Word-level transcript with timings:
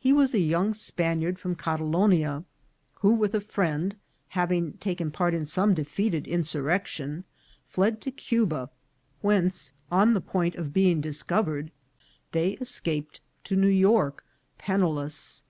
He 0.00 0.12
was 0.12 0.34
a 0.34 0.40
young 0.40 0.74
Spaniard 0.74 1.38
from 1.38 1.54
Catalonia, 1.54 2.42
who, 2.94 3.12
with 3.12 3.32
a 3.32 3.40
friend, 3.40 3.94
having 4.30 4.72
taken 4.78 5.12
part 5.12 5.34
in 5.34 5.46
some 5.46 5.72
defeated 5.72 6.26
insurrection, 6.26 7.22
fled 7.68 8.00
to 8.00 8.10
Cuba, 8.10 8.70
whence, 9.20 9.72
on 9.88 10.14
the 10.14 10.20
point 10.20 10.56
of 10.56 10.72
being 10.72 11.00
discovered, 11.00 11.70
they 12.32 12.54
escaped 12.54 13.20
to 13.44 13.54
New 13.54 13.68
York, 13.68 14.24
penniless. 14.58 15.44